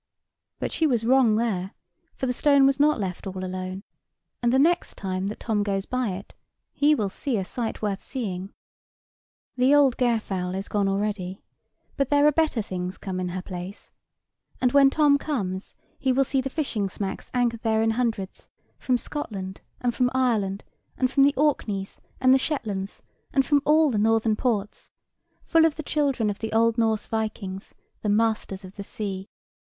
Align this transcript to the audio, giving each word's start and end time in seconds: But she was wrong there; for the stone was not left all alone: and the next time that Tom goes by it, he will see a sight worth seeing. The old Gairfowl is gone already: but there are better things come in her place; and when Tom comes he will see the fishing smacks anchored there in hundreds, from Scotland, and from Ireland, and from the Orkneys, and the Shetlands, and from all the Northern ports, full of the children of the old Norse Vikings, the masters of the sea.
But 0.57 0.71
she 0.71 0.87
was 0.87 1.05
wrong 1.05 1.35
there; 1.35 1.75
for 2.15 2.25
the 2.25 2.33
stone 2.33 2.65
was 2.65 2.79
not 2.79 2.99
left 2.99 3.27
all 3.27 3.45
alone: 3.45 3.83
and 4.41 4.51
the 4.51 4.57
next 4.57 4.95
time 4.97 5.27
that 5.27 5.39
Tom 5.39 5.61
goes 5.61 5.85
by 5.85 6.09
it, 6.13 6.33
he 6.73 6.95
will 6.95 7.07
see 7.11 7.37
a 7.37 7.45
sight 7.45 7.83
worth 7.83 8.01
seeing. 8.01 8.51
The 9.57 9.75
old 9.75 9.97
Gairfowl 9.97 10.55
is 10.55 10.67
gone 10.67 10.87
already: 10.89 11.43
but 11.97 12.09
there 12.09 12.25
are 12.25 12.31
better 12.31 12.63
things 12.63 12.97
come 12.97 13.19
in 13.19 13.27
her 13.29 13.43
place; 13.43 13.93
and 14.59 14.71
when 14.71 14.89
Tom 14.89 15.19
comes 15.19 15.75
he 15.99 16.11
will 16.11 16.23
see 16.23 16.41
the 16.41 16.49
fishing 16.49 16.89
smacks 16.89 17.29
anchored 17.35 17.61
there 17.61 17.83
in 17.83 17.91
hundreds, 17.91 18.49
from 18.79 18.97
Scotland, 18.97 19.61
and 19.81 19.93
from 19.93 20.09
Ireland, 20.15 20.63
and 20.97 21.11
from 21.11 21.25
the 21.25 21.35
Orkneys, 21.37 22.01
and 22.19 22.33
the 22.33 22.39
Shetlands, 22.39 23.03
and 23.31 23.45
from 23.45 23.61
all 23.65 23.91
the 23.91 23.99
Northern 23.99 24.35
ports, 24.35 24.89
full 25.43 25.63
of 25.63 25.75
the 25.75 25.83
children 25.83 26.31
of 26.31 26.39
the 26.39 26.51
old 26.53 26.79
Norse 26.79 27.05
Vikings, 27.05 27.75
the 28.01 28.09
masters 28.09 28.65
of 28.65 28.77
the 28.77 28.83
sea. 28.83 29.29